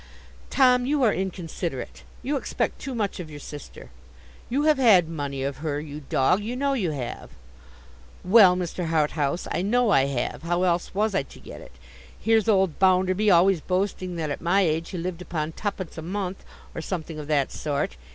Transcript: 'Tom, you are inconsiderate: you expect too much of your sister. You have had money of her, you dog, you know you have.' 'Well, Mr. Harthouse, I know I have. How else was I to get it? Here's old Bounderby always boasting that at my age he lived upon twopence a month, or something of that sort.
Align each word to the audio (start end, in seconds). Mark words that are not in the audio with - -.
'Tom, 0.49 0.83
you 0.87 1.03
are 1.03 1.13
inconsiderate: 1.13 2.01
you 2.23 2.35
expect 2.35 2.79
too 2.79 2.95
much 2.95 3.19
of 3.19 3.29
your 3.29 3.39
sister. 3.39 3.91
You 4.49 4.63
have 4.63 4.79
had 4.79 5.07
money 5.07 5.43
of 5.43 5.57
her, 5.57 5.79
you 5.79 6.01
dog, 6.09 6.39
you 6.41 6.55
know 6.55 6.73
you 6.73 6.89
have.' 6.89 7.29
'Well, 8.23 8.55
Mr. 8.55 8.87
Harthouse, 8.87 9.47
I 9.51 9.61
know 9.61 9.91
I 9.91 10.05
have. 10.07 10.41
How 10.41 10.63
else 10.63 10.95
was 10.95 11.13
I 11.13 11.21
to 11.21 11.39
get 11.39 11.61
it? 11.61 11.73
Here's 12.19 12.49
old 12.49 12.79
Bounderby 12.79 13.29
always 13.29 13.61
boasting 13.61 14.15
that 14.15 14.31
at 14.31 14.41
my 14.41 14.61
age 14.61 14.89
he 14.89 14.97
lived 14.97 15.21
upon 15.21 15.51
twopence 15.51 15.99
a 15.99 16.01
month, 16.01 16.43
or 16.73 16.81
something 16.81 17.19
of 17.19 17.27
that 17.27 17.51
sort. 17.51 17.95